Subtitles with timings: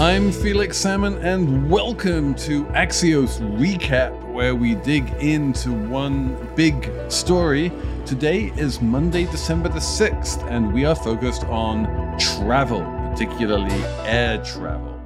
[0.00, 7.70] I'm Felix Salmon, and welcome to Axios Recap, where we dig into one big story.
[8.06, 11.84] Today is Monday, December the 6th, and we are focused on
[12.18, 14.98] travel, particularly air travel.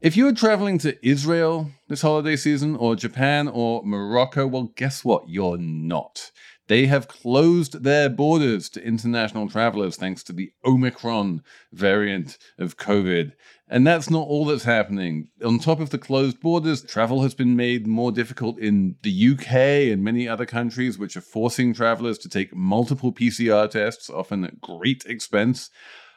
[0.00, 5.04] If you are traveling to Israel this holiday season, or Japan, or Morocco, well, guess
[5.04, 5.28] what?
[5.28, 6.30] You're not.
[6.68, 11.42] They have closed their borders to international travelers thanks to the Omicron
[11.72, 13.32] variant of COVID.
[13.68, 15.28] And that's not all that's happening.
[15.44, 19.54] On top of the closed borders, travel has been made more difficult in the UK
[19.92, 24.60] and many other countries, which are forcing travelers to take multiple PCR tests, often at
[24.60, 25.70] great expense.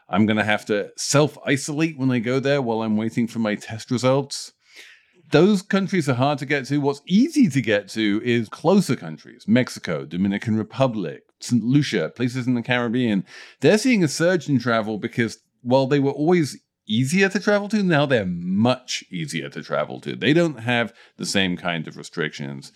[0.07, 3.37] I'm going to have to self isolate when I go there while I'm waiting for
[3.37, 4.53] my test results
[5.31, 6.79] those countries are hard to get to.
[6.79, 11.63] What's easy to get to is closer countries Mexico, Dominican Republic, St.
[11.63, 13.25] Lucia, places in the Caribbean.
[13.61, 17.83] They're seeing a surge in travel because while they were always easier to travel to,
[17.83, 20.15] now they're much easier to travel to.
[20.15, 22.71] They don't have the same kind of restrictions.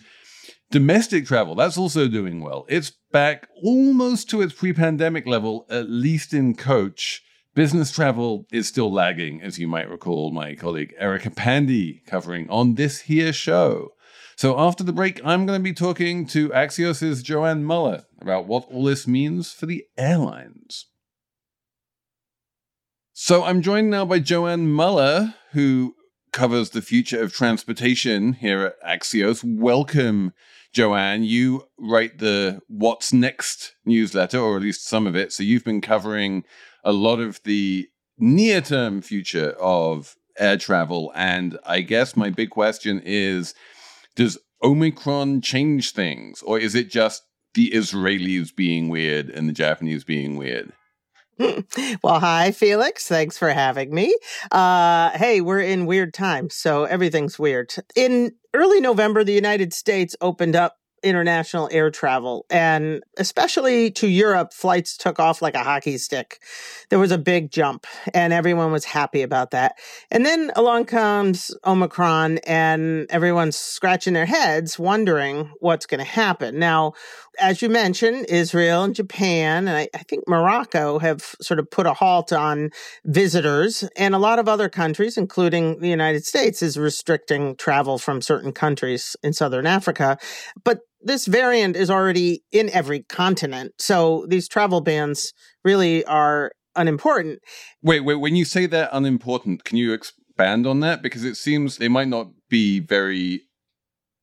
[0.70, 2.66] Domestic travel, that's also doing well.
[2.68, 7.22] It's back almost to its pre pandemic level, at least in coach.
[7.54, 12.74] Business travel is still lagging, as you might recall my colleague Erica Pandey covering on
[12.74, 13.92] this here show.
[14.34, 18.64] So after the break, I'm going to be talking to Axios's Joann Muller about what
[18.72, 20.86] all this means for the airlines.
[23.12, 25.94] So I'm joined now by Joann Muller, who
[26.32, 29.44] covers the future of transportation here at Axios.
[29.44, 30.32] Welcome,
[30.74, 31.24] Joann.
[31.24, 35.32] You write the What's Next newsletter, or at least some of it.
[35.32, 36.42] So you've been covering
[36.84, 41.12] a lot of the near term future of air travel.
[41.14, 43.54] And I guess my big question is
[44.16, 47.24] does Omicron change things, or is it just
[47.54, 50.72] the Israelis being weird and the Japanese being weird?
[52.02, 53.08] well, hi, Felix.
[53.08, 54.16] Thanks for having me.
[54.52, 57.74] Uh, hey, we're in weird times, so everything's weird.
[57.96, 62.46] In early November, the United States opened up international air travel.
[62.50, 66.40] And especially to Europe, flights took off like a hockey stick.
[66.88, 69.76] There was a big jump, and everyone was happy about that.
[70.10, 76.58] And then along comes Omicron, and everyone's scratching their heads, wondering what's going to happen.
[76.58, 76.94] Now,
[77.40, 81.86] as you mentioned, Israel and Japan, and I, I, think Morocco have sort of put
[81.86, 82.70] a halt on
[83.04, 88.22] visitors, and a lot of other countries, including the United States, is restricting travel from
[88.22, 90.18] certain countries in southern Africa.
[90.62, 93.72] But this variant is already in every continent.
[93.78, 95.32] So these travel bans
[95.64, 97.40] really are unimportant.
[97.82, 101.02] Wait, wait, when you say they're unimportant, can you expand on that?
[101.02, 103.42] Because it seems they might not be very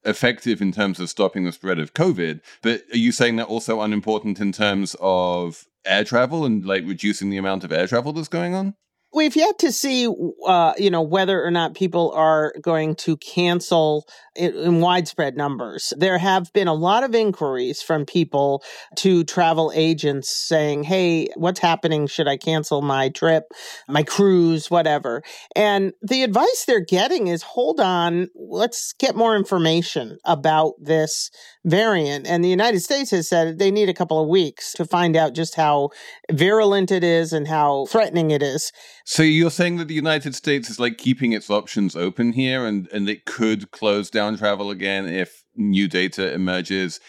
[0.04, 3.82] effective in terms of stopping the spread of COVID, but are you saying they're also
[3.82, 8.28] unimportant in terms of air travel and like reducing the amount of air travel that's
[8.28, 8.76] going on?
[9.14, 10.08] We've yet to see,
[10.46, 15.92] uh, you know, whether or not people are going to cancel in, in, widespread numbers.
[15.98, 18.64] There have been a lot of inquiries from people
[18.98, 22.08] to travel agents saying, "Hey, what's happening?
[22.08, 23.52] Should I cancel my trip,
[23.90, 25.24] my cruise, whatever?"
[25.58, 31.32] And the advice they're getting is, "Hold on, let's get more information about this
[31.66, 35.16] variant." And the United States has said they need a couple of weeks to find
[35.16, 35.90] out just how
[36.32, 38.72] virulent it is and how threatening it is.
[39.06, 42.88] So you're saying that the United States is like keeping its options open here and,
[42.92, 47.00] and it could close down travel again if new data emerges,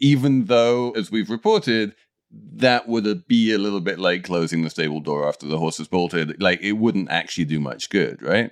[0.00, 1.94] even though, as we've reported,
[2.30, 5.78] that would uh, be a little bit like closing the stable door after the horse
[5.78, 6.40] has bolted.
[6.40, 8.50] Like it wouldn't actually do much good, right?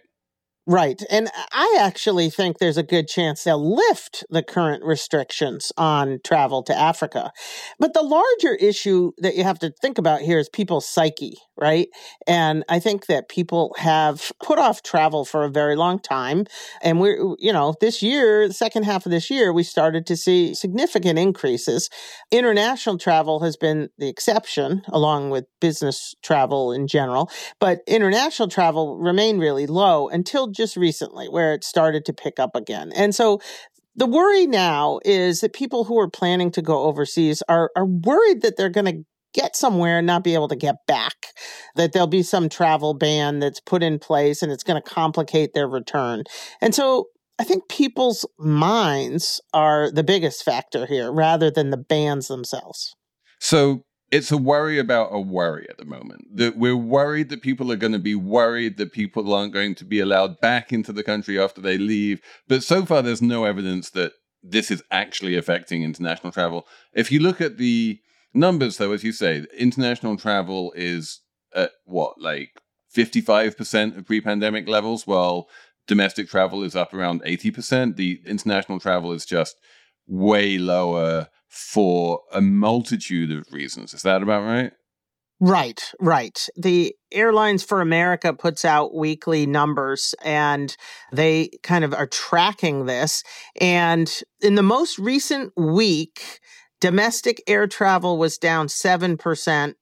[0.70, 1.02] Right.
[1.08, 6.62] And I actually think there's a good chance they'll lift the current restrictions on travel
[6.64, 7.32] to Africa.
[7.78, 11.88] But the larger issue that you have to think about here is people's psyche, right?
[12.26, 16.44] And I think that people have put off travel for a very long time.
[16.82, 20.18] And we're, you know, this year, the second half of this year, we started to
[20.18, 21.88] see significant increases.
[22.30, 27.30] International travel has been the exception, along with business travel in general.
[27.58, 32.54] But international travel remained really low until just recently, where it started to pick up
[32.54, 32.92] again.
[32.94, 33.40] And so
[33.96, 38.42] the worry now is that people who are planning to go overseas are, are worried
[38.42, 41.28] that they're going to get somewhere and not be able to get back,
[41.76, 45.54] that there'll be some travel ban that's put in place and it's going to complicate
[45.54, 46.24] their return.
[46.60, 47.06] And so
[47.38, 52.94] I think people's minds are the biggest factor here rather than the bans themselves.
[53.40, 56.36] So it's a worry about a worry at the moment.
[56.36, 59.84] That we're worried that people are going to be worried that people aren't going to
[59.84, 62.20] be allowed back into the country after they leave.
[62.46, 64.12] But so far, there's no evidence that
[64.42, 66.66] this is actually affecting international travel.
[66.94, 67.98] If you look at the
[68.32, 71.20] numbers, though, as you say, international travel is
[71.54, 72.50] at what, like
[72.96, 75.48] 55% of pre pandemic levels, while
[75.88, 77.96] domestic travel is up around 80%.
[77.96, 79.56] The international travel is just
[80.08, 83.94] way lower for a multitude of reasons.
[83.94, 84.72] Is that about right?
[85.40, 86.48] Right, right.
[86.56, 90.76] The Airlines for America puts out weekly numbers and
[91.12, 93.22] they kind of are tracking this.
[93.60, 96.40] And in the most recent week,
[96.80, 99.74] domestic air travel was down 7%.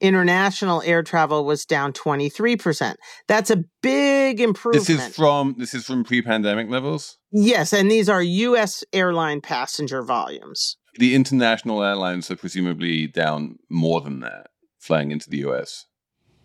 [0.00, 2.94] International air travel was down 23%.
[3.28, 4.86] That's a big improvement.
[4.86, 7.18] This is from this is from pre-pandemic levels?
[7.32, 14.00] Yes, and these are US airline passenger volumes the international airlines are presumably down more
[14.00, 14.48] than that
[14.78, 15.86] flying into the US.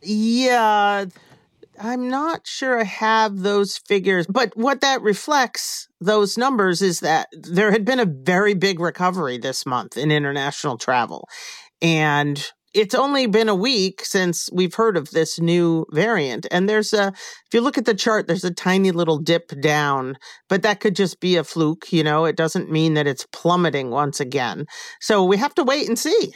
[0.02, 1.06] Yeah,
[1.80, 7.28] I'm not sure I have those figures, but what that reflects, those numbers, is that
[7.34, 11.28] there had been a very big recovery this month in international travel.
[11.82, 16.48] And it's only been a week since we've heard of this new variant.
[16.52, 20.18] And there's a, if you look at the chart, there's a tiny little dip down,
[20.48, 21.92] but that could just be a fluke.
[21.92, 24.66] You know, it doesn't mean that it's plummeting once again.
[25.02, 26.34] So we have to wait and see.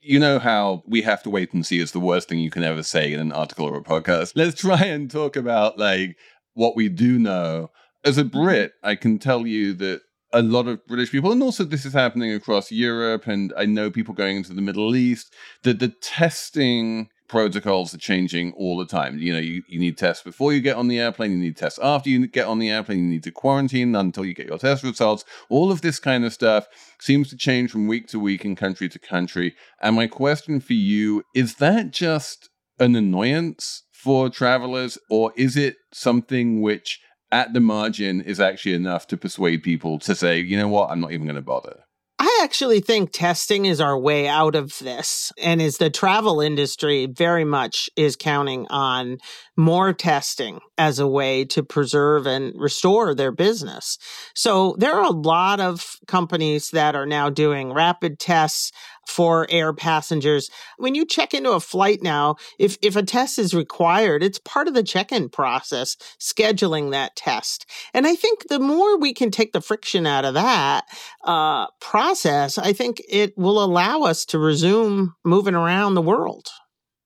[0.00, 2.62] You know how we have to wait and see is the worst thing you can
[2.62, 4.32] ever say in an article or a podcast.
[4.36, 6.16] Let's try and talk about like
[6.54, 7.70] what we do know.
[8.04, 10.02] As a Brit, I can tell you that
[10.36, 13.90] a lot of British people, and also this is happening across Europe, and I know
[13.90, 19.18] people going into the Middle East, that the testing protocols are changing all the time.
[19.18, 21.78] You know, you, you need tests before you get on the airplane, you need tests
[21.82, 24.84] after you get on the airplane, you need to quarantine until you get your test
[24.84, 25.24] results.
[25.48, 26.66] All of this kind of stuff
[27.00, 29.54] seems to change from week to week and country to country.
[29.80, 35.76] And my question for you is that just an annoyance for travelers, or is it
[35.92, 37.00] something which
[37.32, 41.00] at the margin is actually enough to persuade people to say, you know what, I'm
[41.00, 41.84] not even going to bother.
[42.18, 47.06] I actually think testing is our way out of this and is the travel industry
[47.06, 49.18] very much is counting on
[49.54, 53.98] more testing as a way to preserve and restore their business.
[54.34, 58.72] So there are a lot of companies that are now doing rapid tests
[59.06, 60.50] for air passengers.
[60.76, 64.68] When you check into a flight now, if, if a test is required, it's part
[64.68, 67.66] of the check in process, scheduling that test.
[67.94, 70.84] And I think the more we can take the friction out of that
[71.24, 76.48] uh, process, I think it will allow us to resume moving around the world.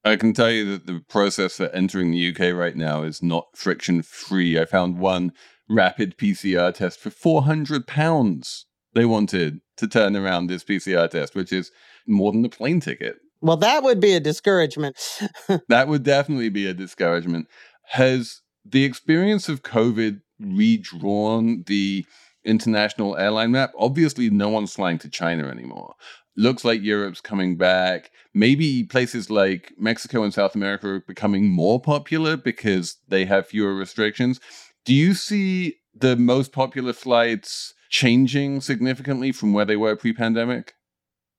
[0.04, 3.48] I can tell you that the process for entering the UK right now is not
[3.54, 4.58] friction free.
[4.58, 5.32] I found one
[5.68, 11.52] rapid PCR test for 400 pounds they wanted to turn around this PCR test, which
[11.52, 11.70] is
[12.06, 13.16] more than the plane ticket.
[13.40, 14.96] Well, that would be a discouragement.
[15.68, 17.48] that would definitely be a discouragement.
[17.90, 22.04] Has the experience of COVID redrawn the
[22.44, 23.72] international airline map?
[23.78, 25.94] Obviously, no one's flying to China anymore.
[26.36, 28.10] Looks like Europe's coming back.
[28.34, 33.74] Maybe places like Mexico and South America are becoming more popular because they have fewer
[33.74, 34.38] restrictions.
[34.84, 40.74] Do you see the most popular flights changing significantly from where they were pre pandemic?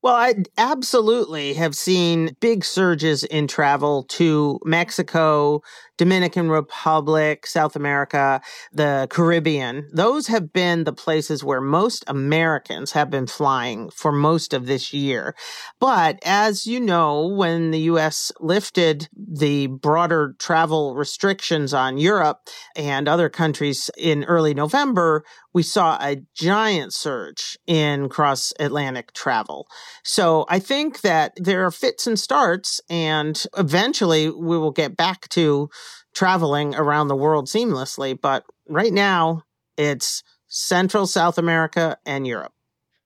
[0.04, 5.62] Well, I absolutely have seen big surges in travel to Mexico,
[6.02, 8.42] Dominican Republic, South America,
[8.74, 9.88] the Caribbean.
[9.94, 14.94] Those have been the places where most Americans have been flying for most of this
[14.94, 15.36] year.
[15.80, 23.08] But as you know, when the US lifted the broader travel restrictions on Europe and
[23.08, 29.68] other countries in early November, we saw a giant surge in cross Atlantic travel.
[30.04, 35.28] So I think that there are fits and starts, and eventually we will get back
[35.30, 35.70] to
[36.14, 38.20] traveling around the world seamlessly.
[38.20, 39.44] But right now,
[39.78, 42.54] it's Central South America and Europe.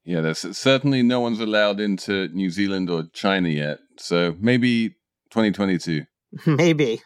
[0.03, 3.79] Yeah, there's certainly no one's allowed into New Zealand or China yet.
[3.97, 4.89] So maybe
[5.31, 6.05] 2022.
[6.45, 7.01] Maybe.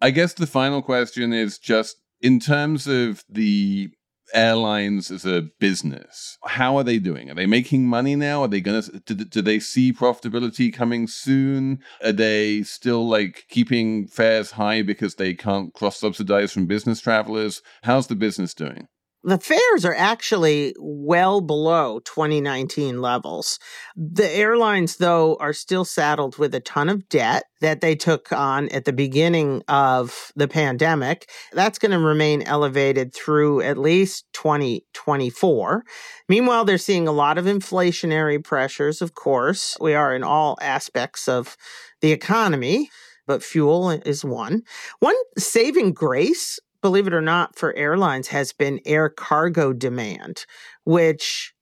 [0.00, 3.90] I guess the final question is just in terms of the
[4.34, 7.30] airlines as a business how are they doing?
[7.30, 8.42] Are they making money now?
[8.42, 11.80] Are they gonna do, do they see profitability coming soon?
[12.04, 17.62] Are they still like keeping fares high because they can't cross subsidize from business travelers?
[17.82, 18.88] How's the business doing
[19.24, 23.58] the fares are actually well below 2019 levels.
[23.96, 28.68] The airlines, though, are still saddled with a ton of debt that they took on
[28.68, 31.28] at the beginning of the pandemic.
[31.52, 35.84] That's going to remain elevated through at least 2024.
[36.28, 39.76] Meanwhile, they're seeing a lot of inflationary pressures, of course.
[39.80, 41.56] We are in all aspects of
[42.00, 42.90] the economy
[43.28, 44.62] but fuel is one.
[45.00, 50.44] One saving grace believe it or not, for airlines has been air cargo demand,
[50.84, 51.54] which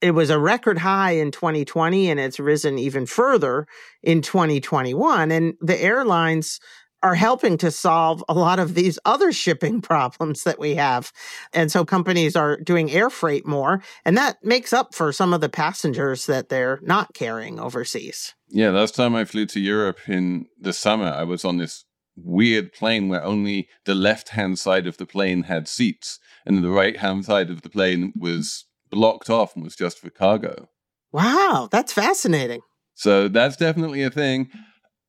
[0.00, 3.66] it was a record high in 2020 and it's risen even further
[4.02, 5.30] in 2021.
[5.30, 6.60] And the airlines
[7.04, 11.12] are helping to solve a lot of these other shipping problems that we have.
[11.52, 15.42] And so companies are doing air freight more, and that makes up for some of
[15.42, 18.34] the passengers that they're not carrying overseas.
[18.48, 21.84] Yeah, last time I flew to Europe in the summer, I was on this
[22.16, 26.70] weird plane where only the left hand side of the plane had seats and the
[26.70, 30.68] right hand side of the plane was blocked off and was just for cargo.
[31.12, 32.60] Wow, that's fascinating.
[32.94, 34.50] So that's definitely a thing.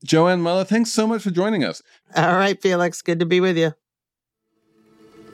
[0.06, 1.82] Joann Muller, thanks so much for joining us.
[2.16, 3.74] All right, Felix, good to be with you.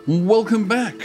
[0.08, 0.96] Welcome back.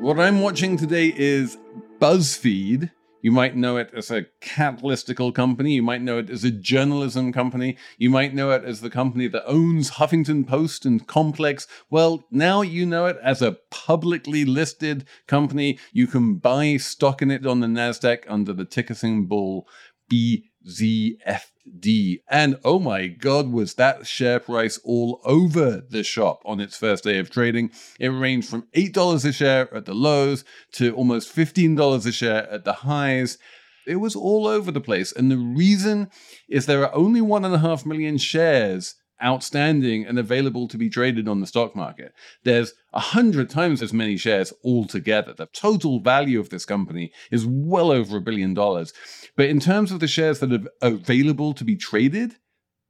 [0.00, 1.56] What I'm watching today is
[2.00, 2.90] BuzzFeed
[3.22, 5.74] you might know it as a capitalistical company.
[5.74, 7.76] You might know it as a journalism company.
[7.98, 11.66] You might know it as the company that owns Huffington Post and Complex.
[11.90, 15.78] Well, now you know it as a publicly listed company.
[15.92, 19.66] You can buy stock in it on the NASDAQ under the ticker symbol
[20.10, 21.42] BZF
[21.80, 22.20] D.
[22.28, 27.04] And oh my God, was that share price all over the shop on its first
[27.04, 27.70] day of trading?
[27.98, 32.64] It ranged from $8 a share at the lows to almost $15 a share at
[32.64, 33.38] the highs.
[33.86, 35.12] It was all over the place.
[35.12, 36.10] And the reason
[36.48, 40.88] is there are only one and a half million shares outstanding and available to be
[40.88, 42.12] traded on the stock market.
[42.44, 45.32] There's a hundred times as many shares altogether.
[45.32, 48.92] The total value of this company is well over a billion dollars.
[49.36, 52.36] But in terms of the shares that are available to be traded,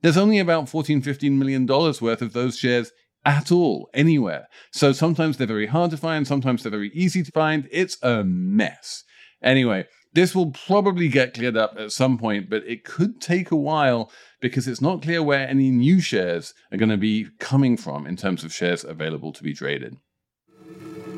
[0.02, 2.92] there's only about 14, 15 million dollars worth of those shares
[3.25, 4.47] at all, anywhere.
[4.71, 7.68] So sometimes they're very hard to find, sometimes they're very easy to find.
[7.73, 9.02] It's a mess.
[9.42, 13.56] Anyway, this will probably get cleared up at some point, but it could take a
[13.56, 18.06] while because it's not clear where any new shares are going to be coming from
[18.06, 19.99] in terms of shares available to be traded.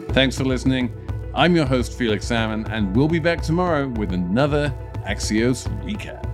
[0.08, 0.92] Thanks for listening.
[1.32, 4.74] I'm your host, Felix Salmon, and we'll be back tomorrow with another
[5.06, 6.27] Axios recap.